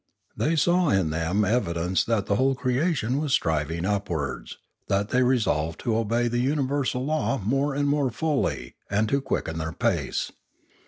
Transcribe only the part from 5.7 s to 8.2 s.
to obey the universal law more and more